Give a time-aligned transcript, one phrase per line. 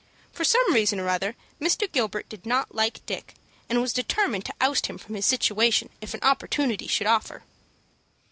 [0.33, 1.87] For some reason or other Mr.
[1.91, 3.35] Gilbert did not like Dick,
[3.69, 7.43] and was determined to oust him from his situation if an opportunity should offer.